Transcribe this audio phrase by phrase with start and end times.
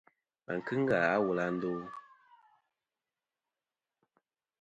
[0.47, 1.71] Và kɨŋ ghà a wul à ndo?